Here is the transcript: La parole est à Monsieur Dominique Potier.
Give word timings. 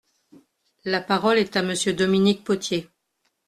La 0.83 0.99
parole 0.99 1.37
est 1.37 1.55
à 1.55 1.61
Monsieur 1.61 1.93
Dominique 1.93 2.43
Potier. 2.43 2.89